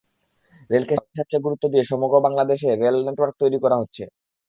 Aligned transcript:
রেলকে 0.69 0.93
সবচেয়ে 1.09 1.43
গুরুত্ব 1.45 1.65
দিয়ে 1.71 1.89
সমগ্র 1.91 2.15
বাংলাদেশে 2.25 2.69
রেল 2.73 2.97
নেটওয়ার্ক 3.05 3.35
তৈরি 3.41 3.57
করা 3.63 3.75
হয়েছে। 3.79 4.03